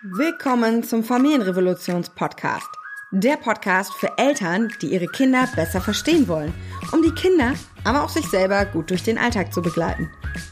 Willkommen 0.00 0.84
zum 0.84 1.02
Familienrevolutions-Podcast. 1.02 2.68
Der 3.10 3.36
Podcast 3.36 3.92
für 3.94 4.16
Eltern, 4.16 4.72
die 4.80 4.92
ihre 4.92 5.08
Kinder 5.08 5.48
besser 5.56 5.80
verstehen 5.80 6.28
wollen, 6.28 6.54
um 6.92 7.02
die 7.02 7.10
Kinder, 7.10 7.54
aber 7.82 8.04
auch 8.04 8.08
sich 8.08 8.24
selber 8.26 8.64
gut 8.64 8.90
durch 8.90 9.02
den 9.02 9.18
Alltag 9.18 9.52
zu 9.52 9.60
begleiten. 9.60 10.08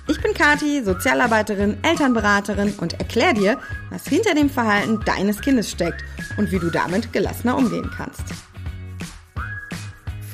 Ich 0.08 0.20
bin 0.20 0.34
Kati, 0.34 0.82
Sozialarbeiterin, 0.82 1.76
Elternberaterin 1.84 2.74
und 2.80 2.94
erkläre 2.94 3.34
dir, 3.34 3.60
was 3.90 4.08
hinter 4.08 4.34
dem 4.34 4.50
Verhalten 4.50 4.98
deines 5.06 5.40
Kindes 5.40 5.70
steckt 5.70 6.02
und 6.36 6.50
wie 6.50 6.58
du 6.58 6.68
damit 6.68 7.12
gelassener 7.12 7.56
umgehen 7.56 7.88
kannst. 7.96 8.24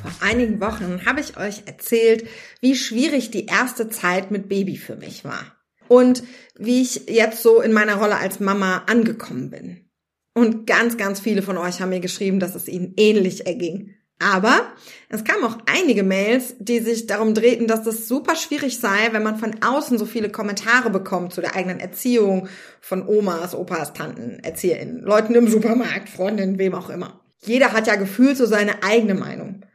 Vor 0.01 0.11
einigen 0.27 0.59
Wochen 0.59 1.05
habe 1.05 1.21
ich 1.21 1.37
euch 1.37 1.65
erzählt, 1.67 2.27
wie 2.63 2.75
schwierig 2.75 3.31
die 3.31 3.45
erste 3.45 3.91
Zeit 3.91 4.31
mit 4.31 4.49
Baby 4.49 4.79
für 4.79 4.97
mich 4.97 5.23
war 5.23 5.45
und 5.93 6.23
wie 6.59 6.81
ich 6.81 7.11
jetzt 7.11 7.43
so 7.43 7.61
in 7.61 7.75
meiner 7.75 7.97
Rolle 7.97 8.17
als 8.17 8.41
Mama 8.41 8.85
angekommen 8.87 9.51
bin. 9.51 9.91
Und 10.33 10.67
ganz, 10.67 10.97
ganz 10.97 11.21
viele 11.21 11.43
von 11.43 11.59
euch 11.59 11.83
haben 11.83 11.91
mir 11.91 12.01
geschrieben, 12.01 12.41
dass 12.41 12.55
es 12.55 12.67
ihnen 12.67 12.95
ähnlich 12.97 13.47
erging. 13.47 13.95
Aber 14.19 14.73
es 15.11 15.23
kamen 15.23 15.45
auch 15.45 15.59
einige 15.67 16.03
Mails, 16.03 16.55
die 16.59 16.79
sich 16.79 17.07
darum 17.07 17.35
drehten, 17.35 17.67
dass 17.67 17.83
das 17.83 18.09
super 18.09 18.37
schwierig 18.37 18.79
sei, 18.79 19.11
wenn 19.11 19.23
man 19.23 19.37
von 19.37 19.63
außen 19.63 19.99
so 19.99 20.07
viele 20.07 20.31
Kommentare 20.31 20.89
bekommt 20.89 21.35
zu 21.35 21.43
der 21.43 21.57
eigenen 21.57 21.79
Erziehung 21.79 22.49
von 22.81 23.07
Omas, 23.07 23.55
Opas, 23.55 23.93
Tanten, 23.93 24.39
ErzieherInnen, 24.43 25.03
Leuten 25.03 25.35
im 25.35 25.49
Supermarkt, 25.49 26.09
Freundinnen, 26.09 26.59
wem 26.59 26.75
auch 26.75 26.89
immer. 26.89 27.21
Jeder 27.45 27.73
hat 27.75 27.87
ja 27.87 27.97
gefühlt 27.97 28.39
so 28.39 28.47
seine 28.47 28.83
eigene 28.83 29.15
Meinung. 29.15 29.67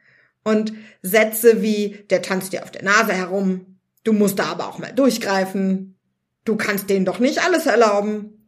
Und 0.43 0.73
Sätze 1.03 1.61
wie, 1.61 2.05
der 2.09 2.23
tanzt 2.23 2.53
dir 2.53 2.63
auf 2.63 2.71
der 2.71 2.83
Nase 2.83 3.13
herum, 3.13 3.77
du 4.03 4.13
musst 4.13 4.39
da 4.39 4.45
aber 4.45 4.67
auch 4.67 4.79
mal 4.79 4.93
durchgreifen, 4.93 5.96
Du 6.47 6.55
kannst 6.55 6.89
denen 6.89 7.03
doch 7.03 7.19
nicht 7.19 7.43
alles 7.43 7.65
erlauben. 7.65 8.47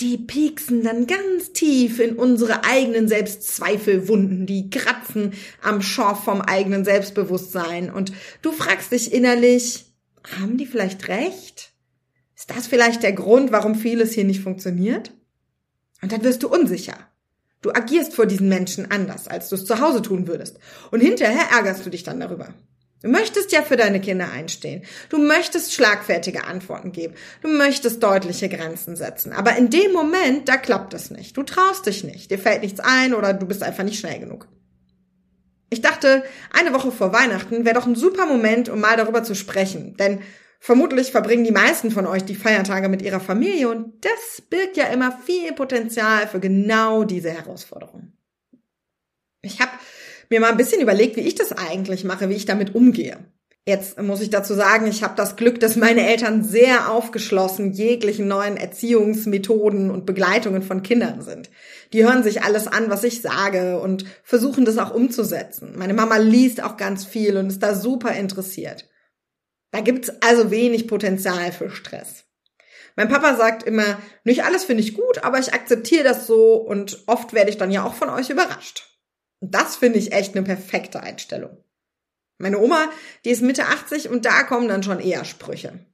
Die 0.00 0.18
pieksen 0.18 0.84
dann 0.84 1.06
ganz 1.06 1.54
tief 1.54 1.98
in 1.98 2.16
unsere 2.16 2.62
eigenen 2.64 3.08
Selbstzweifelwunden, 3.08 4.44
die 4.44 4.68
kratzen 4.68 5.32
am 5.62 5.80
Schorf 5.80 6.24
vom 6.24 6.42
eigenen 6.42 6.84
Selbstbewusstsein 6.84 7.90
und 7.90 8.12
du 8.42 8.52
fragst 8.52 8.92
dich 8.92 9.14
innerlich, 9.14 9.86
haben 10.38 10.58
die 10.58 10.66
vielleicht 10.66 11.08
recht? 11.08 11.72
Ist 12.36 12.50
das 12.50 12.66
vielleicht 12.66 13.02
der 13.02 13.14
Grund, 13.14 13.50
warum 13.50 13.74
vieles 13.74 14.12
hier 14.12 14.24
nicht 14.24 14.42
funktioniert? 14.42 15.14
Und 16.02 16.12
dann 16.12 16.22
wirst 16.24 16.42
du 16.42 16.48
unsicher. 16.48 16.98
Du 17.62 17.72
agierst 17.72 18.14
vor 18.14 18.26
diesen 18.26 18.50
Menschen 18.50 18.90
anders, 18.90 19.26
als 19.26 19.48
du 19.48 19.56
es 19.56 19.64
zu 19.64 19.80
Hause 19.80 20.02
tun 20.02 20.28
würdest. 20.28 20.58
Und 20.90 21.00
hinterher 21.00 21.48
ärgerst 21.50 21.84
du 21.86 21.88
dich 21.88 22.02
dann 22.02 22.20
darüber. 22.20 22.52
Du 23.02 23.08
möchtest 23.08 23.52
ja 23.52 23.62
für 23.62 23.76
deine 23.76 24.00
Kinder 24.00 24.30
einstehen. 24.30 24.82
Du 25.08 25.18
möchtest 25.18 25.72
schlagfertige 25.72 26.44
Antworten 26.44 26.90
geben. 26.90 27.14
Du 27.42 27.48
möchtest 27.48 28.02
deutliche 28.02 28.48
Grenzen 28.48 28.96
setzen. 28.96 29.32
Aber 29.32 29.56
in 29.56 29.70
dem 29.70 29.92
Moment, 29.92 30.48
da 30.48 30.56
klappt 30.56 30.94
es 30.94 31.10
nicht. 31.10 31.36
Du 31.36 31.44
traust 31.44 31.86
dich 31.86 32.02
nicht. 32.02 32.30
Dir 32.30 32.38
fällt 32.38 32.62
nichts 32.62 32.80
ein 32.80 33.14
oder 33.14 33.34
du 33.34 33.46
bist 33.46 33.62
einfach 33.62 33.84
nicht 33.84 34.00
schnell 34.00 34.18
genug. 34.18 34.48
Ich 35.70 35.80
dachte, 35.80 36.24
eine 36.50 36.72
Woche 36.72 36.90
vor 36.90 37.12
Weihnachten 37.12 37.64
wäre 37.64 37.74
doch 37.74 37.86
ein 37.86 37.94
super 37.94 38.26
Moment, 38.26 38.68
um 38.68 38.80
mal 38.80 38.96
darüber 38.96 39.22
zu 39.22 39.34
sprechen. 39.34 39.96
Denn 39.96 40.20
vermutlich 40.58 41.12
verbringen 41.12 41.44
die 41.44 41.52
meisten 41.52 41.90
von 41.90 42.06
euch 42.06 42.24
die 42.24 42.34
Feiertage 42.34 42.88
mit 42.88 43.02
ihrer 43.02 43.20
Familie 43.20 43.68
und 43.68 44.04
das 44.04 44.40
birgt 44.48 44.76
ja 44.76 44.86
immer 44.86 45.16
viel 45.24 45.52
Potenzial 45.52 46.26
für 46.26 46.40
genau 46.40 47.04
diese 47.04 47.30
Herausforderung. 47.30 48.12
Ich 49.42 49.60
habe 49.60 49.70
mir 50.30 50.40
mal 50.40 50.50
ein 50.50 50.56
bisschen 50.56 50.80
überlegt, 50.80 51.16
wie 51.16 51.22
ich 51.22 51.34
das 51.34 51.52
eigentlich 51.52 52.04
mache, 52.04 52.28
wie 52.28 52.34
ich 52.34 52.46
damit 52.46 52.74
umgehe. 52.74 53.18
Jetzt 53.68 54.00
muss 54.00 54.22
ich 54.22 54.30
dazu 54.30 54.54
sagen, 54.54 54.86
ich 54.86 55.02
habe 55.02 55.12
das 55.14 55.36
Glück, 55.36 55.60
dass 55.60 55.76
meine 55.76 56.08
Eltern 56.08 56.42
sehr 56.42 56.90
aufgeschlossen 56.90 57.72
jeglichen 57.72 58.26
neuen 58.26 58.56
Erziehungsmethoden 58.56 59.90
und 59.90 60.06
Begleitungen 60.06 60.62
von 60.62 60.82
Kindern 60.82 61.20
sind. 61.20 61.50
Die 61.92 62.02
hören 62.02 62.22
sich 62.22 62.42
alles 62.42 62.66
an, 62.66 62.88
was 62.88 63.04
ich 63.04 63.20
sage 63.20 63.78
und 63.78 64.06
versuchen 64.22 64.64
das 64.64 64.78
auch 64.78 64.94
umzusetzen. 64.94 65.74
Meine 65.76 65.92
Mama 65.92 66.16
liest 66.16 66.62
auch 66.62 66.78
ganz 66.78 67.04
viel 67.04 67.36
und 67.36 67.48
ist 67.48 67.62
da 67.62 67.74
super 67.74 68.14
interessiert. 68.14 68.88
Da 69.70 69.82
gibt's 69.82 70.10
also 70.22 70.50
wenig 70.50 70.88
Potenzial 70.88 71.52
für 71.52 71.68
Stress. 71.68 72.24
Mein 72.96 73.10
Papa 73.10 73.36
sagt 73.36 73.64
immer, 73.64 73.98
nicht 74.24 74.44
alles 74.44 74.64
finde 74.64 74.82
ich 74.82 74.94
gut, 74.94 75.22
aber 75.24 75.38
ich 75.38 75.52
akzeptiere 75.52 76.04
das 76.04 76.26
so 76.26 76.54
und 76.54 77.04
oft 77.06 77.34
werde 77.34 77.50
ich 77.50 77.58
dann 77.58 77.70
ja 77.70 77.84
auch 77.84 77.94
von 77.94 78.08
euch 78.08 78.30
überrascht. 78.30 78.97
Und 79.40 79.54
das 79.54 79.76
finde 79.76 79.98
ich 79.98 80.12
echt 80.12 80.36
eine 80.36 80.44
perfekte 80.44 81.00
Einstellung. 81.00 81.56
Meine 82.38 82.58
Oma, 82.58 82.90
die 83.24 83.30
ist 83.30 83.42
Mitte 83.42 83.66
80 83.66 84.08
und 84.08 84.24
da 84.24 84.44
kommen 84.44 84.68
dann 84.68 84.82
schon 84.82 85.00
eher 85.00 85.24
Sprüche. 85.24 85.84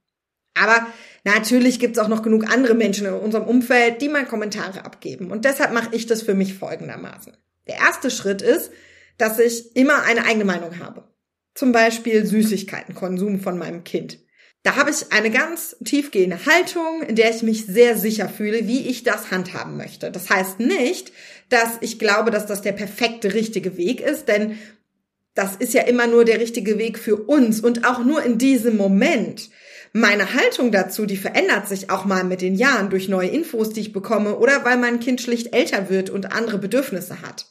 Aber 0.55 0.87
natürlich 1.23 1.79
gibt 1.79 1.97
es 1.97 2.03
auch 2.03 2.07
noch 2.07 2.21
genug 2.21 2.51
andere 2.51 2.75
Menschen 2.75 3.07
in 3.07 3.13
unserem 3.13 3.45
Umfeld, 3.45 4.01
die 4.01 4.09
mal 4.09 4.25
Kommentare 4.25 4.85
abgeben. 4.85 5.31
Und 5.31 5.43
deshalb 5.43 5.73
mache 5.73 5.93
ich 5.93 6.05
das 6.05 6.21
für 6.21 6.33
mich 6.33 6.53
folgendermaßen. 6.53 7.35
Der 7.67 7.75
erste 7.75 8.09
Schritt 8.09 8.41
ist, 8.41 8.71
dass 9.17 9.39
ich 9.39 9.75
immer 9.75 10.03
eine 10.03 10.25
eigene 10.25 10.45
Meinung 10.45 10.79
habe. 10.79 11.07
Zum 11.55 11.71
Beispiel 11.71 12.25
Süßigkeitenkonsum 12.25 13.39
von 13.39 13.57
meinem 13.57 13.83
Kind. 13.83 14.19
Da 14.65 14.77
habe 14.77 14.89
ich 14.89 15.11
eine 15.11 15.29
ganz 15.29 15.75
tiefgehende 15.85 16.43
Haltung, 16.47 17.03
in 17.03 17.15
der 17.15 17.29
ich 17.29 17.43
mich 17.43 17.67
sehr 17.67 17.95
sicher 17.95 18.27
fühle, 18.27 18.67
wie 18.67 18.87
ich 18.87 19.03
das 19.03 19.29
handhaben 19.29 19.77
möchte. 19.77 20.09
Das 20.09 20.31
heißt 20.31 20.59
nicht, 20.59 21.11
dass 21.49 21.77
ich 21.81 21.99
glaube, 21.99 22.31
dass 22.31 22.47
das 22.47 22.63
der 22.63 22.71
perfekte, 22.71 23.35
richtige 23.35 23.77
Weg 23.77 24.01
ist, 24.01 24.27
denn 24.27 24.57
das 25.35 25.55
ist 25.55 25.75
ja 25.75 25.83
immer 25.83 26.07
nur 26.07 26.25
der 26.25 26.39
richtige 26.39 26.79
Weg 26.79 26.97
für 26.97 27.15
uns 27.15 27.59
und 27.59 27.85
auch 27.85 28.03
nur 28.03 28.23
in 28.23 28.39
diesem 28.39 28.75
Moment. 28.75 29.51
Meine 29.93 30.33
Haltung 30.33 30.71
dazu, 30.71 31.05
die 31.05 31.17
verändert 31.17 31.67
sich 31.67 31.91
auch 31.91 32.05
mal 32.05 32.23
mit 32.23 32.41
den 32.41 32.55
Jahren 32.55 32.89
durch 32.89 33.07
neue 33.07 33.29
Infos, 33.29 33.69
die 33.69 33.81
ich 33.81 33.93
bekomme 33.93 34.35
oder 34.39 34.65
weil 34.65 34.77
mein 34.77 34.99
Kind 34.99 35.21
schlicht 35.21 35.53
älter 35.53 35.91
wird 35.91 36.09
und 36.09 36.33
andere 36.33 36.57
Bedürfnisse 36.57 37.21
hat. 37.21 37.45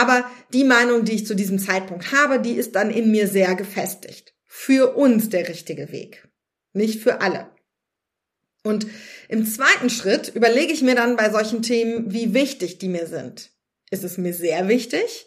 Aber 0.00 0.24
die 0.52 0.62
Meinung, 0.62 1.04
die 1.04 1.16
ich 1.16 1.26
zu 1.26 1.34
diesem 1.34 1.58
Zeitpunkt 1.58 2.12
habe, 2.12 2.38
die 2.38 2.52
ist 2.52 2.76
dann 2.76 2.90
in 2.90 3.10
mir 3.10 3.26
sehr 3.26 3.56
gefestigt. 3.56 4.34
Für 4.46 4.94
uns 4.94 5.30
der 5.30 5.48
richtige 5.48 5.90
Weg. 5.90 6.29
Nicht 6.72 7.02
für 7.02 7.20
alle. 7.20 7.50
Und 8.62 8.86
im 9.28 9.46
zweiten 9.46 9.90
Schritt 9.90 10.28
überlege 10.34 10.72
ich 10.72 10.82
mir 10.82 10.94
dann 10.94 11.16
bei 11.16 11.30
solchen 11.30 11.62
Themen, 11.62 12.12
wie 12.12 12.34
wichtig 12.34 12.78
die 12.78 12.88
mir 12.88 13.06
sind. 13.06 13.50
Ist 13.90 14.04
es 14.04 14.18
mir 14.18 14.34
sehr 14.34 14.68
wichtig? 14.68 15.26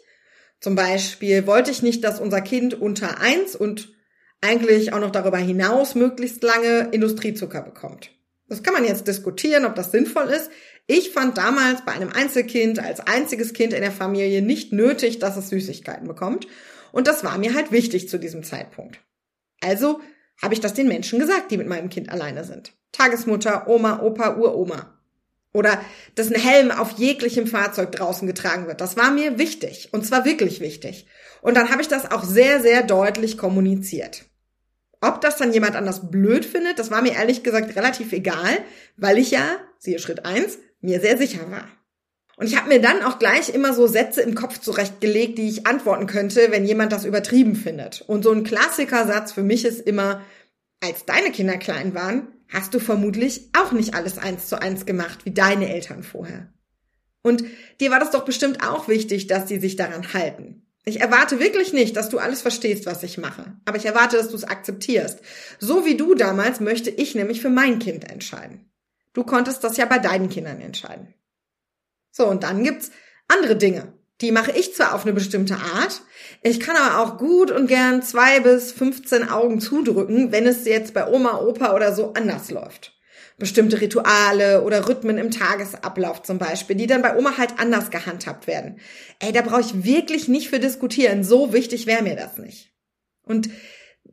Zum 0.60 0.76
Beispiel 0.76 1.46
wollte 1.46 1.70
ich 1.70 1.82
nicht, 1.82 2.04
dass 2.04 2.20
unser 2.20 2.40
Kind 2.40 2.74
unter 2.74 3.20
eins 3.20 3.56
und 3.56 3.92
eigentlich 4.40 4.92
auch 4.92 5.00
noch 5.00 5.10
darüber 5.10 5.38
hinaus 5.38 5.94
möglichst 5.94 6.42
lange 6.42 6.88
Industriezucker 6.92 7.62
bekommt. 7.62 8.10
Das 8.48 8.62
kann 8.62 8.74
man 8.74 8.84
jetzt 8.84 9.08
diskutieren, 9.08 9.64
ob 9.64 9.74
das 9.74 9.90
sinnvoll 9.90 10.28
ist. 10.28 10.50
Ich 10.86 11.10
fand 11.10 11.38
damals 11.38 11.84
bei 11.84 11.92
einem 11.92 12.10
Einzelkind 12.10 12.78
als 12.78 13.00
einziges 13.00 13.54
Kind 13.54 13.72
in 13.72 13.80
der 13.80 13.90
Familie 13.90 14.42
nicht 14.42 14.72
nötig, 14.72 15.18
dass 15.18 15.36
es 15.36 15.48
Süßigkeiten 15.48 16.06
bekommt. 16.06 16.46
Und 16.92 17.08
das 17.08 17.24
war 17.24 17.38
mir 17.38 17.54
halt 17.54 17.72
wichtig 17.72 18.08
zu 18.08 18.18
diesem 18.18 18.44
Zeitpunkt. 18.44 19.00
Also 19.60 20.00
habe 20.42 20.54
ich 20.54 20.60
das 20.60 20.74
den 20.74 20.88
Menschen 20.88 21.18
gesagt, 21.18 21.50
die 21.50 21.56
mit 21.56 21.68
meinem 21.68 21.88
Kind 21.88 22.10
alleine 22.10 22.44
sind. 22.44 22.72
Tagesmutter, 22.92 23.68
Oma, 23.68 24.00
Opa, 24.02 24.36
Uroma. 24.36 24.98
Oder 25.52 25.80
dass 26.16 26.32
ein 26.32 26.40
Helm 26.40 26.70
auf 26.70 26.98
jeglichem 26.98 27.46
Fahrzeug 27.46 27.92
draußen 27.92 28.26
getragen 28.26 28.66
wird. 28.66 28.80
Das 28.80 28.96
war 28.96 29.12
mir 29.12 29.38
wichtig. 29.38 29.88
Und 29.92 30.04
zwar 30.04 30.24
wirklich 30.24 30.60
wichtig. 30.60 31.06
Und 31.42 31.56
dann 31.56 31.70
habe 31.70 31.80
ich 31.80 31.88
das 31.88 32.10
auch 32.10 32.24
sehr, 32.24 32.60
sehr 32.60 32.82
deutlich 32.82 33.38
kommuniziert. 33.38 34.24
Ob 35.00 35.20
das 35.20 35.36
dann 35.36 35.52
jemand 35.52 35.76
anders 35.76 36.10
blöd 36.10 36.44
findet, 36.44 36.78
das 36.78 36.90
war 36.90 37.02
mir 37.02 37.12
ehrlich 37.12 37.42
gesagt 37.42 37.76
relativ 37.76 38.12
egal, 38.12 38.58
weil 38.96 39.18
ich 39.18 39.30
ja, 39.30 39.58
siehe 39.78 39.98
Schritt 39.98 40.24
eins, 40.24 40.58
mir 40.80 41.00
sehr 41.00 41.18
sicher 41.18 41.50
war. 41.50 41.68
Und 42.36 42.46
ich 42.46 42.56
habe 42.56 42.68
mir 42.68 42.80
dann 42.80 43.02
auch 43.02 43.18
gleich 43.18 43.48
immer 43.50 43.72
so 43.74 43.86
Sätze 43.86 44.20
im 44.20 44.34
Kopf 44.34 44.58
zurechtgelegt, 44.58 45.38
die 45.38 45.48
ich 45.48 45.66
antworten 45.66 46.06
könnte, 46.06 46.48
wenn 46.50 46.64
jemand 46.64 46.92
das 46.92 47.04
übertrieben 47.04 47.54
findet. 47.54 48.02
Und 48.02 48.24
so 48.24 48.32
ein 48.32 48.44
Klassikersatz 48.44 49.32
für 49.32 49.42
mich 49.42 49.64
ist 49.64 49.80
immer, 49.80 50.20
als 50.82 51.04
deine 51.04 51.30
Kinder 51.30 51.56
klein 51.58 51.94
waren, 51.94 52.28
hast 52.48 52.74
du 52.74 52.80
vermutlich 52.80 53.50
auch 53.56 53.72
nicht 53.72 53.94
alles 53.94 54.18
eins 54.18 54.48
zu 54.48 54.60
eins 54.60 54.84
gemacht 54.84 55.20
wie 55.24 55.32
deine 55.32 55.72
Eltern 55.72 56.02
vorher. 56.02 56.52
Und 57.22 57.44
dir 57.80 57.90
war 57.90 58.00
das 58.00 58.10
doch 58.10 58.24
bestimmt 58.24 58.66
auch 58.66 58.88
wichtig, 58.88 59.28
dass 59.28 59.48
sie 59.48 59.58
sich 59.58 59.76
daran 59.76 60.12
halten. 60.12 60.66
Ich 60.84 61.00
erwarte 61.00 61.40
wirklich 61.40 61.72
nicht, 61.72 61.96
dass 61.96 62.10
du 62.10 62.18
alles 62.18 62.42
verstehst, 62.42 62.84
was 62.84 63.02
ich 63.02 63.16
mache. 63.16 63.56
Aber 63.64 63.78
ich 63.78 63.86
erwarte, 63.86 64.18
dass 64.18 64.28
du 64.28 64.36
es 64.36 64.44
akzeptierst. 64.44 65.20
So 65.58 65.86
wie 65.86 65.96
du 65.96 66.14
damals 66.14 66.60
möchte 66.60 66.90
ich 66.90 67.14
nämlich 67.14 67.40
für 67.40 67.48
mein 67.48 67.78
Kind 67.78 68.10
entscheiden. 68.10 68.70
Du 69.14 69.24
konntest 69.24 69.64
das 69.64 69.78
ja 69.78 69.86
bei 69.86 69.98
deinen 69.98 70.28
Kindern 70.28 70.60
entscheiden. 70.60 71.14
So, 72.16 72.28
und 72.28 72.44
dann 72.44 72.62
gibt's 72.62 72.92
andere 73.26 73.56
Dinge. 73.56 73.92
Die 74.20 74.30
mache 74.30 74.52
ich 74.52 74.72
zwar 74.72 74.94
auf 74.94 75.02
eine 75.02 75.12
bestimmte 75.12 75.56
Art, 75.56 76.02
ich 76.42 76.60
kann 76.60 76.76
aber 76.76 77.00
auch 77.00 77.18
gut 77.18 77.50
und 77.50 77.66
gern 77.66 78.02
zwei 78.02 78.38
bis 78.38 78.70
15 78.70 79.28
Augen 79.28 79.60
zudrücken, 79.60 80.30
wenn 80.30 80.46
es 80.46 80.64
jetzt 80.64 80.94
bei 80.94 81.08
Oma, 81.08 81.40
Opa 81.40 81.74
oder 81.74 81.92
so 81.92 82.12
anders 82.12 82.52
läuft. 82.52 82.92
Bestimmte 83.36 83.80
Rituale 83.80 84.62
oder 84.62 84.88
Rhythmen 84.88 85.18
im 85.18 85.32
Tagesablauf 85.32 86.22
zum 86.22 86.38
Beispiel, 86.38 86.76
die 86.76 86.86
dann 86.86 87.02
bei 87.02 87.16
Oma 87.16 87.36
halt 87.36 87.58
anders 87.58 87.90
gehandhabt 87.90 88.46
werden. 88.46 88.78
Ey, 89.18 89.32
da 89.32 89.42
brauche 89.42 89.62
ich 89.62 89.82
wirklich 89.82 90.28
nicht 90.28 90.50
für 90.50 90.60
diskutieren. 90.60 91.24
So 91.24 91.52
wichtig 91.52 91.86
wäre 91.86 92.04
mir 92.04 92.14
das 92.14 92.38
nicht. 92.38 92.72
Und 93.24 93.50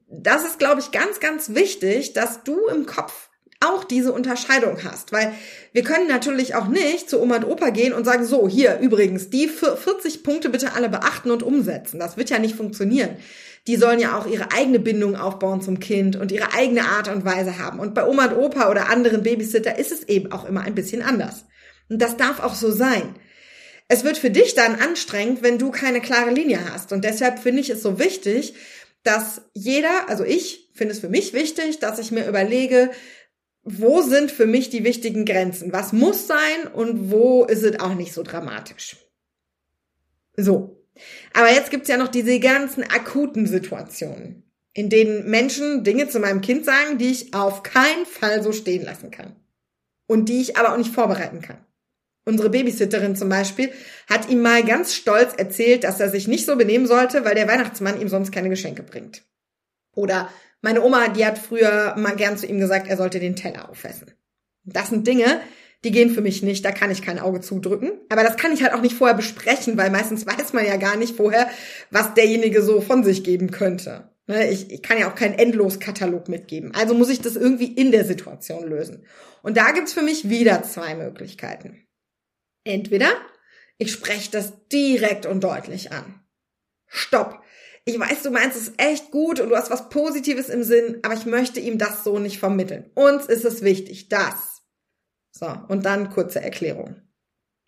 das 0.07 0.43
ist, 0.43 0.57
glaube 0.57 0.81
ich, 0.81 0.91
ganz, 0.91 1.19
ganz 1.19 1.53
wichtig, 1.53 2.13
dass 2.13 2.43
du 2.43 2.65
im 2.67 2.87
Kopf 2.87 3.29
auch 3.61 3.83
diese 3.83 4.11
Unterscheidung 4.11 4.77
hast. 4.83 5.11
Weil 5.11 5.33
wir 5.71 5.83
können 5.83 6.07
natürlich 6.07 6.55
auch 6.55 6.67
nicht 6.67 7.09
zu 7.09 7.21
Oma 7.21 7.37
und 7.37 7.45
Opa 7.45 7.69
gehen 7.69 7.93
und 7.93 8.05
sagen, 8.05 8.25
so, 8.25 8.49
hier 8.49 8.79
übrigens, 8.79 9.29
die 9.29 9.47
40 9.47 10.23
Punkte 10.23 10.49
bitte 10.49 10.73
alle 10.73 10.89
beachten 10.89 11.31
und 11.31 11.43
umsetzen. 11.43 11.99
Das 11.99 12.17
wird 12.17 12.29
ja 12.29 12.39
nicht 12.39 12.55
funktionieren. 12.55 13.17
Die 13.67 13.75
sollen 13.77 13.99
ja 13.99 14.17
auch 14.17 14.25
ihre 14.25 14.51
eigene 14.51 14.79
Bindung 14.79 15.15
aufbauen 15.15 15.61
zum 15.61 15.79
Kind 15.79 16.15
und 16.15 16.31
ihre 16.31 16.53
eigene 16.53 16.83
Art 16.83 17.07
und 17.07 17.25
Weise 17.25 17.59
haben. 17.59 17.79
Und 17.79 17.93
bei 17.93 18.07
Oma 18.07 18.25
und 18.25 18.37
Opa 18.37 18.69
oder 18.69 18.89
anderen 18.89 19.23
Babysitter 19.23 19.77
ist 19.77 19.91
es 19.91 20.03
eben 20.09 20.31
auch 20.31 20.45
immer 20.45 20.61
ein 20.61 20.75
bisschen 20.75 21.03
anders. 21.03 21.45
Und 21.87 22.01
das 22.01 22.17
darf 22.17 22.39
auch 22.39 22.55
so 22.55 22.71
sein. 22.71 23.15
Es 23.87 24.03
wird 24.03 24.17
für 24.17 24.31
dich 24.31 24.55
dann 24.55 24.75
anstrengend, 24.75 25.43
wenn 25.43 25.57
du 25.57 25.69
keine 25.69 26.01
klare 26.01 26.31
Linie 26.31 26.59
hast. 26.73 26.91
Und 26.91 27.03
deshalb 27.03 27.39
finde 27.39 27.61
ich 27.61 27.69
es 27.69 27.83
so 27.83 27.99
wichtig, 27.99 28.55
dass 29.03 29.41
jeder, 29.53 30.07
also 30.07 30.23
ich 30.23 30.69
finde 30.73 30.93
es 30.93 30.99
für 30.99 31.09
mich 31.09 31.33
wichtig, 31.33 31.79
dass 31.79 31.99
ich 31.99 32.11
mir 32.11 32.27
überlege, 32.27 32.89
wo 33.63 34.01
sind 34.01 34.31
für 34.31 34.47
mich 34.47 34.69
die 34.69 34.83
wichtigen 34.83 35.25
Grenzen? 35.25 35.71
Was 35.71 35.93
muss 35.93 36.27
sein 36.27 36.67
und 36.73 37.11
wo 37.11 37.45
ist 37.45 37.63
es 37.63 37.79
auch 37.79 37.93
nicht 37.93 38.13
so 38.13 38.23
dramatisch? 38.23 38.97
So. 40.35 40.77
Aber 41.33 41.51
jetzt 41.51 41.71
gibt's 41.71 41.87
ja 41.87 41.97
noch 41.97 42.07
diese 42.07 42.39
ganzen 42.39 42.83
akuten 42.83 43.45
Situationen, 43.47 44.43
in 44.73 44.89
denen 44.89 45.29
Menschen 45.29 45.83
Dinge 45.83 46.09
zu 46.09 46.19
meinem 46.19 46.41
Kind 46.41 46.65
sagen, 46.65 46.97
die 46.97 47.11
ich 47.11 47.33
auf 47.33 47.63
keinen 47.63 48.05
Fall 48.05 48.43
so 48.43 48.51
stehen 48.51 48.83
lassen 48.83 49.11
kann. 49.11 49.35
Und 50.07 50.27
die 50.27 50.41
ich 50.41 50.57
aber 50.57 50.73
auch 50.73 50.77
nicht 50.77 50.93
vorbereiten 50.93 51.41
kann. 51.41 51.63
Unsere 52.25 52.49
Babysitterin 52.49 53.15
zum 53.15 53.29
Beispiel 53.29 53.71
hat 54.07 54.29
ihm 54.29 54.41
mal 54.41 54.63
ganz 54.63 54.93
stolz 54.93 55.33
erzählt, 55.35 55.83
dass 55.83 55.99
er 55.99 56.09
sich 56.09 56.27
nicht 56.27 56.45
so 56.45 56.55
benehmen 56.55 56.85
sollte, 56.85 57.25
weil 57.25 57.35
der 57.35 57.47
Weihnachtsmann 57.47 57.99
ihm 57.99 58.09
sonst 58.09 58.31
keine 58.31 58.49
Geschenke 58.49 58.83
bringt. 58.83 59.23
Oder 59.95 60.29
meine 60.61 60.81
Oma, 60.83 61.09
die 61.09 61.25
hat 61.25 61.37
früher 61.39 61.95
mal 61.97 62.15
gern 62.15 62.37
zu 62.37 62.45
ihm 62.45 62.59
gesagt, 62.59 62.87
er 62.87 62.97
sollte 62.97 63.19
den 63.19 63.35
Teller 63.35 63.69
aufessen. 63.69 64.11
Das 64.63 64.89
sind 64.89 65.07
Dinge, 65.07 65.41
die 65.83 65.91
gehen 65.91 66.11
für 66.11 66.21
mich 66.21 66.43
nicht, 66.43 66.63
da 66.63 66.71
kann 66.71 66.91
ich 66.91 67.01
kein 67.01 67.19
Auge 67.19 67.41
zudrücken. 67.41 67.91
Aber 68.09 68.23
das 68.23 68.37
kann 68.37 68.53
ich 68.53 68.61
halt 68.61 68.73
auch 68.73 68.81
nicht 68.81 68.95
vorher 68.95 69.15
besprechen, 69.15 69.77
weil 69.77 69.89
meistens 69.89 70.25
weiß 70.27 70.53
man 70.53 70.65
ja 70.65 70.77
gar 70.77 70.95
nicht 70.95 71.15
vorher, 71.15 71.49
was 71.89 72.13
derjenige 72.13 72.61
so 72.61 72.81
von 72.81 73.03
sich 73.03 73.23
geben 73.23 73.49
könnte. 73.51 74.11
Ne, 74.27 74.49
ich, 74.51 74.69
ich 74.71 74.83
kann 74.83 74.99
ja 74.99 75.09
auch 75.09 75.15
keinen 75.15 75.33
Endloskatalog 75.33 76.29
mitgeben. 76.29 76.73
Also 76.75 76.93
muss 76.93 77.09
ich 77.09 77.21
das 77.21 77.35
irgendwie 77.35 77.73
in 77.73 77.91
der 77.91 78.05
Situation 78.05 78.67
lösen. 78.67 79.05
Und 79.41 79.57
da 79.57 79.71
gibt's 79.71 79.93
für 79.93 80.03
mich 80.03 80.29
wieder 80.29 80.61
zwei 80.63 80.93
Möglichkeiten. 80.93 81.87
Entweder 82.63 83.09
ich 83.79 83.91
spreche 83.91 84.29
das 84.29 84.53
direkt 84.71 85.25
und 85.25 85.43
deutlich 85.43 85.91
an. 85.91 86.21
Stopp 86.85 87.41
ich 87.85 87.99
weiß, 87.99 88.23
du 88.23 88.31
meinst 88.31 88.57
es 88.57 88.73
echt 88.77 89.11
gut 89.11 89.39
und 89.39 89.49
du 89.49 89.55
hast 89.55 89.71
was 89.71 89.89
Positives 89.89 90.49
im 90.49 90.63
Sinn, 90.63 90.99
aber 91.01 91.15
ich 91.15 91.25
möchte 91.25 91.59
ihm 91.59 91.77
das 91.77 92.03
so 92.03 92.19
nicht 92.19 92.39
vermitteln. 92.39 92.89
Uns 92.93 93.25
ist 93.25 93.45
es 93.45 93.63
wichtig, 93.63 94.09
das. 94.09 94.61
So, 95.31 95.47
und 95.67 95.85
dann 95.85 96.11
kurze 96.11 96.41
Erklärung. 96.41 97.01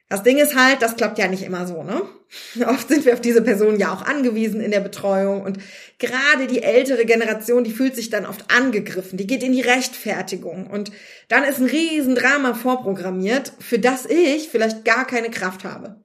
Das 0.10 0.21
Ding 0.21 0.38
ist 0.38 0.56
halt, 0.56 0.83
das 0.83 0.95
klappt 0.95 1.18
ja 1.18 1.27
nicht 1.27 1.42
immer 1.42 1.65
so, 1.65 1.81
ne? 1.81 2.04
Oft 2.68 2.88
sind 2.88 3.06
wir 3.06 3.13
auf 3.13 3.21
diese 3.21 3.42
Person 3.42 3.80
ja 3.80 3.92
auch 3.92 4.04
angewiesen 4.04 4.62
in 4.62 4.69
der 4.69 4.81
Betreuung 4.81 5.42
und 5.42 5.57
gerade 5.98 6.45
die 6.45 6.62
ältere 6.62 7.06
Generation, 7.06 7.63
die 7.63 7.71
fühlt 7.71 7.95
sich 7.95 8.12
dann 8.12 8.27
oft 8.27 8.51
angegriffen, 8.51 9.18
die 9.18 9.25
geht 9.25 9.42
in 9.42 9.54
die 9.54 9.62
Rechtfertigung 9.62 10.68
und 10.68 10.92
dann 11.30 11.44
ist 11.44 11.59
ein 11.59 11.66
Riesendrama 11.66 12.54
vorprogrammiert, 12.54 13.54
für 13.59 13.80
das 13.80 14.06
ich 14.06 14.50
vielleicht 14.50 14.86
gar 14.86 15.07
keine 15.07 15.31
Kraft 15.31 15.63
habe. 15.63 16.04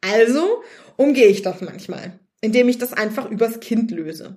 Also 0.00 0.62
umgehe 0.96 1.26
ich 1.26 1.42
das 1.42 1.60
manchmal 1.60 2.20
indem 2.44 2.68
ich 2.68 2.76
das 2.76 2.92
einfach 2.92 3.30
übers 3.30 3.58
Kind 3.60 3.90
löse. 3.90 4.36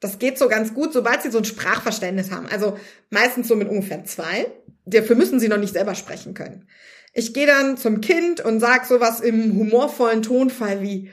Das 0.00 0.18
geht 0.18 0.38
so 0.38 0.48
ganz 0.48 0.72
gut, 0.72 0.94
sobald 0.94 1.20
sie 1.20 1.30
so 1.30 1.36
ein 1.36 1.44
Sprachverständnis 1.44 2.30
haben. 2.30 2.46
Also 2.46 2.78
meistens 3.10 3.48
so 3.48 3.54
mit 3.54 3.68
ungefähr 3.68 4.02
zwei. 4.06 4.46
Dafür 4.86 5.14
müssen 5.14 5.38
sie 5.38 5.48
noch 5.48 5.58
nicht 5.58 5.74
selber 5.74 5.94
sprechen 5.94 6.32
können. 6.32 6.66
Ich 7.12 7.34
gehe 7.34 7.46
dann 7.46 7.76
zum 7.76 8.00
Kind 8.00 8.40
und 8.40 8.60
sag 8.60 8.86
sowas 8.86 9.20
im 9.20 9.58
humorvollen 9.58 10.22
Tonfall 10.22 10.80
wie, 10.80 11.10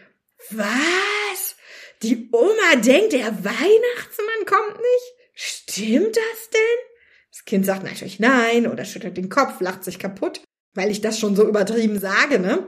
was? 0.51 1.57
Die 2.01 2.29
Oma 2.31 2.75
denkt, 2.77 3.11
der 3.11 3.43
Weihnachtsmann 3.43 4.45
kommt 4.45 4.77
nicht? 4.77 5.13
Stimmt 5.33 6.15
das 6.15 6.49
denn? 6.53 6.77
Das 7.29 7.43
Kind 7.43 7.65
sagt 7.65 7.83
natürlich 7.83 8.21
nein 8.21 8.67
oder 8.67 8.85
schüttelt 8.85 9.17
den 9.17 9.27
Kopf, 9.27 9.59
lacht 9.59 9.83
sich 9.83 9.99
kaputt, 9.99 10.41
weil 10.75 10.91
ich 10.91 11.01
das 11.01 11.19
schon 11.19 11.35
so 11.35 11.45
übertrieben 11.45 11.99
sage, 11.99 12.39
ne? 12.39 12.67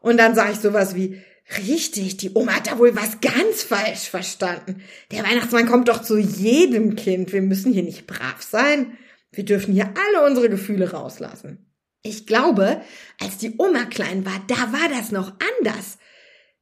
Und 0.00 0.18
dann 0.18 0.36
sage 0.36 0.52
ich 0.52 0.58
sowas 0.58 0.94
wie, 0.94 1.20
Richtig, 1.58 2.16
die 2.16 2.32
Oma 2.32 2.56
hat 2.56 2.66
da 2.66 2.78
wohl 2.78 2.96
was 2.96 3.20
ganz 3.20 3.62
falsch 3.62 4.10
verstanden. 4.10 4.82
Der 5.12 5.22
Weihnachtsmann 5.22 5.66
kommt 5.66 5.88
doch 5.88 6.02
zu 6.02 6.18
jedem 6.18 6.96
Kind. 6.96 7.32
Wir 7.32 7.42
müssen 7.42 7.72
hier 7.72 7.84
nicht 7.84 8.06
brav 8.06 8.42
sein. 8.42 8.98
Wir 9.30 9.44
dürfen 9.44 9.72
hier 9.72 9.94
alle 10.08 10.26
unsere 10.26 10.50
Gefühle 10.50 10.90
rauslassen. 10.90 11.72
Ich 12.02 12.26
glaube, 12.26 12.82
als 13.20 13.38
die 13.38 13.54
Oma 13.58 13.84
klein 13.84 14.24
war, 14.24 14.42
da 14.48 14.72
war 14.72 14.88
das 14.88 15.12
noch 15.12 15.32
anders. 15.60 15.98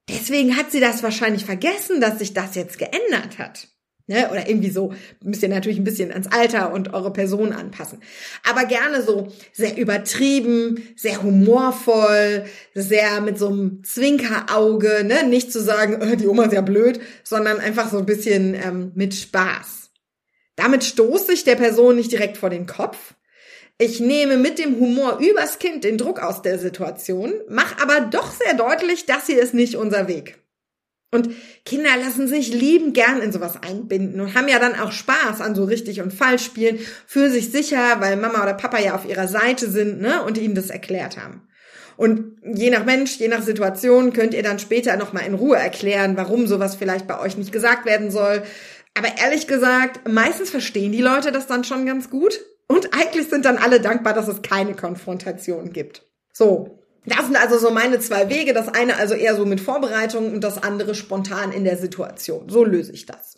Deswegen 0.09 0.57
hat 0.57 0.71
sie 0.71 0.81
das 0.81 1.03
wahrscheinlich 1.03 1.45
vergessen, 1.45 2.01
dass 2.01 2.19
sich 2.19 2.35
das 2.35 2.55
jetzt 2.55 2.79
geändert 2.79 3.39
hat. 3.39 3.69
Ne? 4.07 4.29
Oder 4.31 4.49
irgendwie 4.49 4.71
so, 4.71 4.93
müsst 5.23 5.43
ihr 5.43 5.49
natürlich 5.49 5.79
ein 5.79 5.85
bisschen 5.85 6.13
ans 6.13 6.27
Alter 6.31 6.75
und 6.75 6.93
eure 6.93 7.13
Person 7.13 7.53
anpassen. 7.53 8.03
Aber 8.47 8.67
gerne 8.67 9.03
so 9.03 9.29
sehr 9.53 9.79
übertrieben, 9.79 10.89
sehr 10.95 11.23
humorvoll, 11.23 12.45
sehr 12.75 13.23
mit 13.23 13.39
so 13.39 13.49
einem 13.49 13.83
Zwinkerauge, 13.83 15.05
ne? 15.05 15.27
Nicht 15.27 15.51
zu 15.51 15.63
sagen, 15.63 16.01
oh, 16.03 16.17
die 16.17 16.29
Oma 16.29 16.45
ist 16.45 16.53
ja 16.53 16.61
blöd, 16.61 17.01
sondern 17.23 17.61
einfach 17.61 17.91
so 17.91 17.97
ein 17.97 18.05
bisschen 18.05 18.55
ähm, 18.55 18.93
mit 18.95 19.15
Spaß. 19.15 19.91
Damit 20.57 20.85
stoße 20.85 21.33
ich 21.33 21.45
der 21.45 21.57
Person 21.57 21.97
nicht 21.97 22.13
direkt 22.13 22.37
vor 22.37 22.51
den 22.51 22.67
Kopf. 22.67 23.15
Ich 23.79 24.01
nehme 24.01 24.37
mit 24.37 24.59
dem 24.59 24.79
Humor 24.79 25.19
übers 25.19 25.59
Kind 25.59 25.83
den 25.83 25.99
Druck 25.99 26.21
aus 26.21 26.43
der 26.43 26.59
Situation, 26.59 27.33
mach 27.49 27.81
aber 27.83 28.03
doch 28.03 28.31
sehr 28.31 28.55
deutlich, 28.55 29.07
das 29.07 29.27
hier 29.27 29.43
ist 29.43 29.55
nicht 29.55 29.77
unser 29.77 30.07
Weg. 30.07 30.44
Und 31.15 31.31
Kinder 31.65 31.91
lassen 31.97 32.27
sich 32.27 32.53
lieben 32.53 32.93
gern 32.93 33.23
in 33.23 33.31
sowas 33.31 33.57
einbinden 33.63 34.21
und 34.21 34.35
haben 34.35 34.49
ja 34.49 34.59
dann 34.59 34.75
auch 34.75 34.91
Spaß 34.91 35.41
an 35.41 35.55
so 35.55 35.63
richtig 35.63 36.01
und 36.01 36.13
falsch 36.13 36.45
spielen, 36.45 36.81
fühlen 37.07 37.31
sich 37.31 37.53
sicher, 37.53 38.01
weil 38.01 38.17
Mama 38.17 38.43
oder 38.43 38.55
Papa 38.55 38.81
ja 38.81 38.97
auf 38.97 39.09
ihrer 39.09 39.29
Seite 39.29 39.71
sind, 39.71 40.01
ne, 40.01 40.25
und 40.25 40.39
ihnen 40.39 40.57
das 40.57 40.71
erklärt 40.71 41.17
haben. 41.17 41.47
Und 41.97 42.39
je 42.43 42.69
nach 42.71 42.85
Mensch, 42.85 43.17
je 43.19 43.29
nach 43.29 43.43
Situation 43.43 44.13
könnt 44.13 44.35
ihr 44.35 44.43
dann 44.43 44.59
später 44.59 44.97
nochmal 44.97 45.25
in 45.25 45.35
Ruhe 45.35 45.57
erklären, 45.57 46.17
warum 46.17 46.49
sowas 46.49 46.75
vielleicht 46.75 47.07
bei 47.07 47.21
euch 47.21 47.37
nicht 47.37 47.53
gesagt 47.53 47.87
werden 47.87 48.11
soll. 48.11 48.43
Aber 48.95 49.07
ehrlich 49.23 49.47
gesagt, 49.47 50.09
meistens 50.09 50.51
verstehen 50.51 50.91
die 50.91 51.01
Leute 51.01 51.31
das 51.31 51.47
dann 51.47 51.63
schon 51.63 51.87
ganz 51.87 52.11
gut. 52.11 52.41
Und 52.67 52.93
eigentlich 52.93 53.29
sind 53.29 53.45
dann 53.45 53.59
alle 53.59 53.79
dankbar, 53.81 54.15
dass 54.15 54.27
es 54.27 54.43
keine 54.43 54.75
Konfrontation 54.75 55.73
gibt. 55.73 56.03
So, 56.33 56.84
das 57.07 57.27
sind 57.27 57.37
also 57.37 57.59
so 57.59 57.71
meine 57.71 57.99
zwei 58.01 58.29
Wege. 58.29 58.55
Das 58.55 58.69
eine 58.69 58.97
also 58.97 59.15
eher 59.15 59.37
so 59.37 59.45
mit 59.45 59.61
Vorbereitung 59.61 60.33
und 60.33 60.43
das 60.43 60.63
andere 60.63 60.95
spontan 60.95 61.53
in 61.53 61.65
der 61.65 61.77
Situation. 61.77 62.49
So 62.49 62.65
löse 62.65 62.93
ich 62.93 63.07
das. 63.07 63.35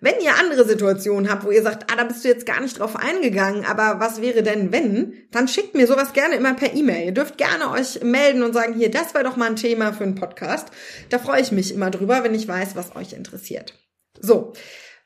Wenn 0.00 0.20
ihr 0.20 0.36
andere 0.36 0.66
Situationen 0.66 1.30
habt, 1.30 1.44
wo 1.44 1.50
ihr 1.50 1.62
sagt, 1.62 1.90
ah, 1.90 1.96
da 1.96 2.04
bist 2.04 2.24
du 2.24 2.28
jetzt 2.28 2.46
gar 2.46 2.60
nicht 2.60 2.78
drauf 2.78 2.96
eingegangen, 2.96 3.64
aber 3.64 4.00
was 4.00 4.20
wäre 4.20 4.42
denn 4.42 4.72
wenn, 4.72 5.14
dann 5.30 5.46
schickt 5.46 5.74
mir 5.74 5.86
sowas 5.86 6.12
gerne 6.12 6.34
immer 6.34 6.54
per 6.54 6.74
E-Mail. 6.74 7.06
Ihr 7.06 7.12
dürft 7.12 7.38
gerne 7.38 7.70
euch 7.70 8.02
melden 8.02 8.42
und 8.42 8.52
sagen, 8.52 8.74
hier, 8.74 8.90
das 8.90 9.14
wäre 9.14 9.24
doch 9.24 9.36
mal 9.36 9.46
ein 9.46 9.56
Thema 9.56 9.92
für 9.92 10.04
einen 10.04 10.16
Podcast. 10.16 10.68
Da 11.10 11.18
freue 11.18 11.40
ich 11.40 11.52
mich 11.52 11.72
immer 11.72 11.90
drüber, 11.90 12.24
wenn 12.24 12.34
ich 12.34 12.48
weiß, 12.48 12.74
was 12.74 12.96
euch 12.96 13.12
interessiert. 13.12 13.74
So. 14.20 14.52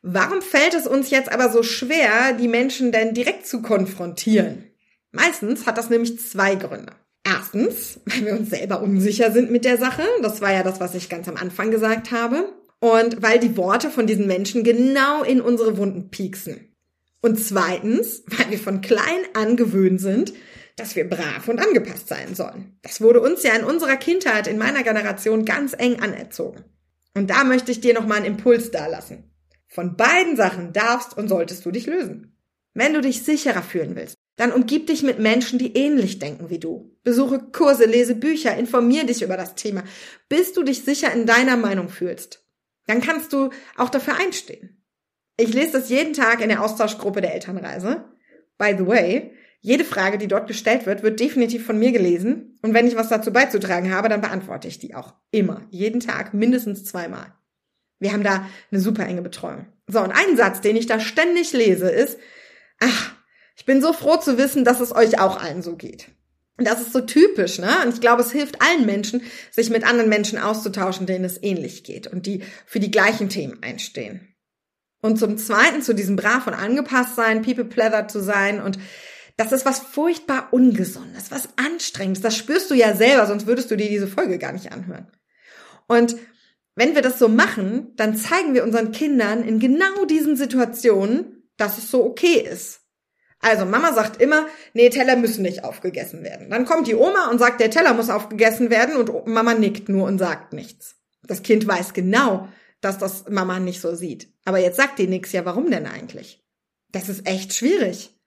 Warum 0.03 0.41
fällt 0.41 0.75
es 0.75 0.87
uns 0.87 1.11
jetzt 1.11 1.33
aber 1.33 1.51
so 1.51 1.63
schwer, 1.63 2.33
die 2.33 2.49
Menschen 2.49 2.93
denn 2.93 3.13
direkt 3.13 3.47
zu 3.47 3.61
konfrontieren? 3.61 4.71
Meistens 5.11 5.67
hat 5.67 5.79
das 5.79 5.91
nämlich 5.91 6.21
zwei 6.21 6.55
Gründe. 6.55 6.93
Erstens, 7.37 8.01
weil 8.07 8.27
wir 8.27 8.39
uns 8.39 8.51
selber 8.51 8.83
unsicher 8.83 9.33
sind 9.33 9.51
mit 9.51 9.65
der 9.65 9.79
Sache. 9.79 10.03
Das 10.23 10.41
war 10.41 10.53
ja 10.53 10.63
das, 10.63 10.81
was 10.81 10.95
ich 10.95 11.09
ganz 11.09 11.29
am 11.29 11.37
Anfang 11.37 11.71
gesagt 11.71 12.11
habe. 12.11 12.53
Und 12.79 13.23
weil 13.23 13.39
die 13.39 13.57
Worte 13.57 13.91
von 13.91 14.07
diesen 14.07 14.27
Menschen 14.27 14.63
genau 14.63 15.23
in 15.23 15.41
unsere 15.41 15.77
Wunden 15.79 16.11
pieksen. 16.11 16.75
Und 17.23 17.43
zweitens, 17.43 18.23
weil 18.27 18.51
wir 18.51 18.59
von 18.59 18.81
klein 18.81 19.23
an 19.35 19.57
gewöhnt 19.57 20.01
sind, 20.01 20.35
dass 20.77 20.95
wir 20.95 21.09
brav 21.09 21.49
und 21.49 21.59
angepasst 21.59 22.09
sein 22.09 22.35
sollen. 22.35 22.79
Das 22.83 23.01
wurde 23.01 23.21
uns 23.21 23.43
ja 23.43 23.55
in 23.55 23.65
unserer 23.65 23.97
Kindheit, 23.97 24.47
in 24.47 24.59
meiner 24.59 24.83
Generation 24.83 25.47
ganz 25.47 25.75
eng 25.77 26.01
anerzogen. 26.01 26.65
Und 27.15 27.31
da 27.31 27.45
möchte 27.45 27.73
ich 27.73 27.81
dir 27.81 27.95
nochmal 27.95 28.19
einen 28.19 28.27
Impuls 28.27 28.71
dalassen. 28.71 29.31
Von 29.69 29.97
beiden 29.97 30.37
Sachen 30.37 30.75
darfst 30.75 31.17
und 31.17 31.29
solltest 31.29 31.65
du 31.65 31.71
dich 31.71 31.87
lösen. 31.87 32.37
Wenn 32.75 32.93
du 32.93 33.01
dich 33.01 33.25
sicherer 33.25 33.63
fühlen 33.63 33.97
willst, 33.97 34.17
dann 34.37 34.53
umgib 34.53 34.87
dich 34.87 35.03
mit 35.03 35.19
Menschen, 35.19 35.59
die 35.59 35.75
ähnlich 35.77 36.19
denken 36.19 36.51
wie 36.51 36.59
du. 36.59 36.95
Besuche 37.03 37.39
Kurse, 37.53 37.87
lese 37.87 38.15
Bücher, 38.15 38.57
informier 38.57 39.05
dich 39.05 39.23
über 39.23 39.37
das 39.37 39.55
Thema, 39.55 39.83
bis 40.29 40.53
du 40.53 40.63
dich 40.63 40.83
sicher 40.83 41.13
in 41.13 41.27
deiner 41.27 41.57
Meinung 41.57 41.89
fühlst. 41.89 42.45
Dann 42.87 43.01
kannst 43.01 43.33
du 43.33 43.51
auch 43.77 43.89
dafür 43.89 44.17
einstehen. 44.17 44.83
Ich 45.39 45.53
lese 45.53 45.73
das 45.73 45.89
jeden 45.89 46.13
Tag 46.13 46.41
in 46.41 46.49
der 46.49 46.63
Austauschgruppe 46.63 47.21
der 47.21 47.35
Elternreise. 47.35 48.05
By 48.59 48.75
the 48.79 48.87
way, 48.87 49.33
jede 49.61 49.85
Frage, 49.85 50.19
die 50.19 50.29
dort 50.29 50.47
gestellt 50.47 50.87
wird, 50.87 51.03
wird 51.03 51.19
definitiv 51.19 51.67
von 51.67 51.79
mir 51.79 51.93
gelesen. 51.93 52.59
Und 52.63 52.73
wenn 52.73 52.87
ich 52.87 52.97
was 52.97 53.09
dazu 53.09 53.33
beizutragen 53.33 53.93
habe, 53.93 54.09
dann 54.09 54.21
beantworte 54.21 54.69
ich 54.69 54.79
die 54.79 54.95
auch 54.95 55.15
immer. 55.31 55.67
Jeden 55.71 56.01
Tag 56.01 56.35
mindestens 56.35 56.85
zweimal. 56.85 57.35
Wir 57.99 58.13
haben 58.13 58.23
da 58.23 58.47
eine 58.71 58.81
super 58.81 59.07
enge 59.07 59.23
Betreuung. 59.23 59.67
So, 59.89 60.01
und 60.01 60.13
ein 60.13 60.37
Satz, 60.37 60.61
den 60.61 60.77
ich 60.77 60.87
da 60.87 61.01
ständig 61.01 61.53
lese, 61.53 61.91
ist, 61.91 62.19
ach, 62.81 63.16
Ich 63.57 63.65
bin 63.65 63.81
so 63.81 63.93
froh 63.93 64.17
zu 64.19 64.39
wissen, 64.39 64.65
dass 64.65 64.81
es 64.81 64.95
euch 64.95 65.19
auch 65.19 65.43
allen 65.43 65.63
so 65.63 65.77
geht. 65.77 66.09
Und 66.59 66.67
das 66.67 66.81
ist 66.81 66.93
so 66.93 67.01
typisch, 67.01 67.59
ne? 67.59 67.71
Und 67.85 67.93
ich 67.95 68.01
glaube, 68.01 68.23
es 68.23 68.33
hilft 68.33 68.63
allen 68.63 68.87
Menschen, 68.87 69.23
sich 69.51 69.69
mit 69.71 69.85
anderen 69.85 70.09
Menschen 70.09 70.39
auszutauschen, 70.39 71.07
denen 71.07 71.25
es 71.25 71.43
ähnlich 71.43 71.85
geht 71.85 72.07
und 72.07 72.27
die 72.27 72.43
für 72.65 72.81
die 72.81 72.91
gleichen 72.91 73.29
Themen 73.29 73.63
einstehen. 73.63 74.35
Und 75.03 75.19
zum 75.19 75.37
Zweiten 75.37 75.83
zu 75.83 75.95
diesem 75.95 76.17
brav 76.17 76.47
und 76.47 76.55
angepasst 76.55 77.17
sein, 77.17 77.43
people 77.43 77.67
pleather 77.67 78.09
zu 78.09 78.23
sein 78.23 78.63
und 78.63 78.79
das 79.37 79.53
ist 79.53 79.67
was 79.67 79.81
furchtbar 79.81 80.49
Ungesundes, 80.53 81.31
was 81.31 81.51
Anstrengendes. 81.57 82.23
Das 82.23 82.37
spürst 82.37 82.71
du 82.71 82.75
ja 82.75 82.95
selber, 82.95 83.27
sonst 83.27 83.47
würdest 83.47 83.71
du 83.71 83.77
dir 83.77 83.89
diese 83.89 84.09
Folge 84.09 84.39
gar 84.39 84.53
nicht 84.53 84.73
anhören. 84.73 85.13
Und 85.87 86.17
wenn 86.75 86.95
wir 86.95 87.03
das 87.03 87.19
so 87.19 87.29
machen, 87.29 87.93
dann 87.97 88.17
zeigen 88.17 88.55
wir 88.55 88.65
unseren 88.65 88.93
Kindern 88.93 89.45
in 89.45 89.59
genau 89.59 90.07
diesen 90.07 90.37
Situationen, 90.37 91.51
dass 91.59 91.77
es 91.77 91.91
so 91.91 92.05
okay 92.05 92.41
ist. 92.51 92.81
Also 93.47 93.65
Mama 93.65 93.93
sagt 93.93 94.21
immer, 94.21 94.49
nee, 94.75 94.91
Teller 94.91 95.15
müssen 95.15 95.43
nicht 95.43 95.63
aufgegessen 95.63 96.25
werden. 96.25 96.51
Dann 96.51 96.65
kommt 96.65 96.89
die 96.89 96.97
Oma 96.97 97.31
und 97.31 97.39
sagt, 97.39 97.61
der 97.61 97.71
Teller 97.71 97.95
muss 97.95 98.11
aufgegessen 98.11 98.71
werden 98.71 98.97
und 98.97 99.29
Mama 99.29 99.55
nickt 99.55 99.89
nur 99.89 100.09
und 100.09 100.19
sagt 100.19 100.53
nichts. 100.53 100.97
Das 101.23 101.45
Kind 101.45 101.65
weiß 101.65 101.95
genau, 101.95 102.49
dass 102.81 102.99
das 102.99 103.29
Mama 103.29 103.61
nicht 103.61 103.81
so 103.81 103.95
sieht. 103.95 104.33
Aber 104.45 104.59
jetzt 104.59 104.77
sagt 104.77 104.99
die 104.99 105.07
nix, 105.07 105.31
ja, 105.31 105.45
warum 105.45 105.71
denn 105.71 105.87
eigentlich? 105.87 106.45
Das 106.91 107.09
ist 107.09 107.25
echt 107.29 107.55
schwierig. 107.55 108.19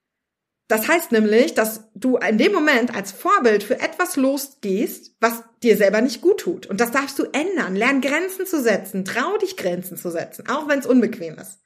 Das 0.68 0.88
heißt 0.88 1.12
nämlich, 1.12 1.52
dass 1.52 1.90
du 1.94 2.16
in 2.16 2.38
dem 2.38 2.52
Moment 2.52 2.96
als 2.96 3.12
Vorbild 3.12 3.62
für 3.62 3.78
etwas 3.78 4.16
losgehst, 4.16 5.16
was 5.20 5.42
dir 5.62 5.76
selber 5.76 6.00
nicht 6.00 6.22
gut 6.22 6.40
tut. 6.40 6.66
Und 6.66 6.80
das 6.80 6.92
darfst 6.92 7.18
du 7.18 7.24
ändern. 7.24 7.76
Lern 7.76 8.00
Grenzen 8.00 8.46
zu 8.46 8.62
setzen. 8.62 9.04
Trau 9.04 9.36
dich 9.36 9.58
Grenzen 9.58 9.98
zu 9.98 10.10
setzen, 10.10 10.48
auch 10.48 10.66
wenn 10.66 10.78
es 10.78 10.86
unbequem 10.86 11.36
ist. 11.38 11.58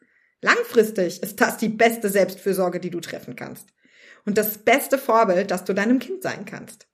Langfristig 0.44 1.22
ist 1.22 1.40
das 1.40 1.56
die 1.56 1.70
beste 1.70 2.10
Selbstfürsorge, 2.10 2.78
die 2.78 2.90
du 2.90 3.00
treffen 3.00 3.34
kannst. 3.34 3.66
Und 4.26 4.36
das 4.36 4.58
beste 4.58 4.98
Vorbild, 4.98 5.50
das 5.50 5.64
du 5.64 5.72
deinem 5.72 6.00
Kind 6.00 6.22
sein 6.22 6.44
kannst. 6.44 6.86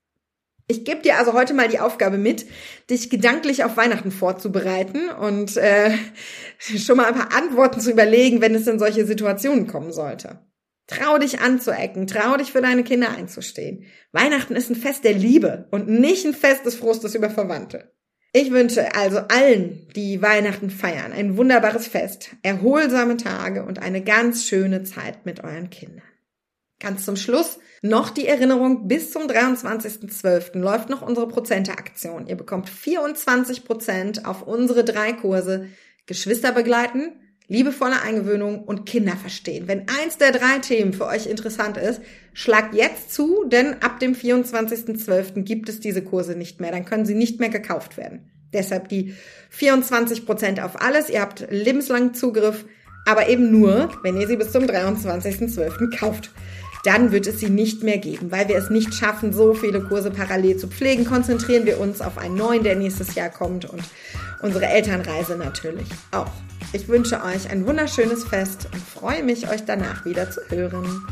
Ich 0.69 0.85
gebe 0.85 1.03
dir 1.03 1.19
also 1.19 1.33
heute 1.33 1.53
mal 1.53 1.67
die 1.67 1.81
Aufgabe 1.81 2.17
mit, 2.17 2.47
dich 2.91 3.11
gedanklich 3.11 3.65
auf 3.65 3.77
Weihnachten 3.77 4.13
vorzubereiten 4.13 5.11
und 5.11 5.57
äh, 5.57 5.91
schon 6.59 6.97
mal 6.97 7.07
ein 7.07 7.17
paar 7.17 7.37
Antworten 7.37 7.81
zu 7.81 7.91
überlegen, 7.91 8.41
wenn 8.41 8.55
es 8.55 8.69
in 8.69 8.79
solche 8.79 9.05
Situationen 9.05 9.67
kommen 9.67 9.93
sollte. 9.93 10.39
Trau 10.87 11.19
dich 11.19 11.41
anzuecken, 11.41 12.07
trau 12.07 12.37
dich 12.37 12.53
für 12.53 12.63
deine 12.63 12.85
Kinder 12.85 13.11
einzustehen. 13.11 13.85
Weihnachten 14.13 14.55
ist 14.55 14.71
ein 14.71 14.77
Fest 14.77 15.03
der 15.03 15.15
Liebe 15.15 15.67
und 15.73 15.89
nicht 15.89 16.25
ein 16.25 16.35
Fest 16.35 16.67
des 16.67 16.77
Frustes 16.77 17.17
über 17.17 17.31
Verwandte. 17.31 17.91
Ich 18.33 18.53
wünsche 18.53 18.95
also 18.95 19.19
allen, 19.19 19.89
die 19.97 20.23
Weihnachten 20.23 20.71
feiern, 20.71 21.13
ein 21.13 21.37
wunderbares 21.37 21.89
Fest, 21.89 22.31
erholsame 22.43 23.17
Tage 23.17 23.65
und 23.65 23.81
eine 23.81 24.05
ganz 24.05 24.47
schöne 24.47 24.85
Zeit 24.85 25.27
mit 25.27 25.43
euren 25.43 25.69
Kindern. 25.69 26.05
Ganz 26.79 27.05
zum 27.05 27.17
Schluss 27.17 27.59
noch 27.83 28.11
die 28.11 28.27
Erinnerung, 28.27 28.87
bis 28.87 29.11
zum 29.11 29.23
23.12. 29.23 30.59
läuft 30.59 30.91
noch 30.91 31.03
unsere 31.03 31.27
Prozente-Aktion. 31.27 32.27
Ihr 32.29 32.37
bekommt 32.37 32.69
24 32.69 33.65
Prozent 33.65 34.27
auf 34.27 34.47
unsere 34.47 34.85
drei 34.85 35.13
Kurse 35.13 35.67
Geschwister 36.07 36.53
begleiten, 36.53 37.20
liebevolle 37.51 38.01
Eingewöhnung 38.01 38.63
und 38.63 38.87
Kinder 38.87 39.17
verstehen. 39.17 39.67
Wenn 39.67 39.87
eins 39.89 40.19
der 40.19 40.31
drei 40.31 40.61
Themen 40.61 40.93
für 40.93 41.07
euch 41.07 41.27
interessant 41.27 41.77
ist, 41.77 42.01
schlagt 42.33 42.75
jetzt 42.75 43.13
zu, 43.13 43.45
denn 43.45 43.83
ab 43.83 43.99
dem 43.99 44.15
24.12. 44.15 45.43
gibt 45.43 45.69
es 45.69 45.81
diese 45.81 46.03
Kurse 46.03 46.37
nicht 46.37 46.61
mehr. 46.61 46.71
Dann 46.71 46.85
können 46.85 47.05
sie 47.05 47.17
nicht 47.17 47.41
mehr 47.41 47.49
gekauft 47.49 47.97
werden. 47.97 48.31
Deshalb 48.53 48.89
die 48.89 49.15
24 49.51 50.27
Prozent 50.27 50.63
auf 50.63 50.81
alles. 50.81 51.11
Ihr 51.11 51.21
habt 51.21 51.49
lebenslang 51.51 52.15
Zugriff, 52.15 52.65
aber 53.05 53.29
eben 53.29 53.51
nur, 53.51 53.91
wenn 54.05 54.17
ihr 54.21 54.29
sie 54.29 54.37
bis 54.37 54.53
zum 54.53 54.65
23.12. 54.65 55.99
kauft. 55.99 56.31
Dann 56.85 57.11
wird 57.11 57.27
es 57.27 57.41
sie 57.41 57.51
nicht 57.51 57.83
mehr 57.83 57.99
geben, 57.99 58.31
weil 58.31 58.49
wir 58.49 58.57
es 58.57 58.71
nicht 58.71 58.95
schaffen, 58.95 59.33
so 59.33 59.55
viele 59.55 59.83
Kurse 59.83 60.13
parallel 60.13 60.57
zu 60.57 60.69
pflegen. 60.69 61.05
Konzentrieren 61.05 61.67
wir 61.67 61.81
uns 61.81 62.01
auf 62.01 62.17
einen 62.17 62.37
neuen, 62.37 62.63
der 62.63 62.77
nächstes 62.77 63.17
Jahr 63.17 63.29
kommt 63.29 63.65
und 63.65 63.83
unsere 64.41 64.67
Elternreise 64.67 65.37
natürlich 65.37 65.89
auch. 66.13 66.31
Ich 66.73 66.87
wünsche 66.87 67.23
euch 67.25 67.51
ein 67.51 67.67
wunderschönes 67.67 68.25
Fest 68.25 68.69
und 68.73 68.81
freue 68.81 69.25
mich, 69.25 69.51
euch 69.51 69.65
danach 69.65 70.05
wieder 70.05 70.31
zu 70.31 70.41
hören. 70.49 71.05